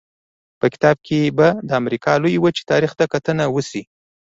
په 0.59 0.65
کتاب 0.73 0.97
کې 1.07 1.19
به 1.37 1.47
د 1.67 1.69
امریکا 1.81 2.11
لویې 2.21 2.41
وچې 2.43 2.63
تاریخ 2.71 2.91
ته 2.99 3.05
کتنه 3.13 3.43
وشي. 3.53 3.83